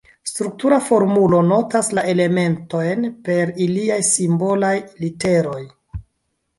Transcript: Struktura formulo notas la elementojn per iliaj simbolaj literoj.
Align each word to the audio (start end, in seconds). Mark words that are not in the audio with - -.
Struktura 0.29 0.79
formulo 0.85 1.41
notas 1.49 1.91
la 1.99 2.05
elementojn 2.15 3.07
per 3.29 3.55
iliaj 3.69 4.01
simbolaj 4.13 4.75
literoj. 5.05 5.65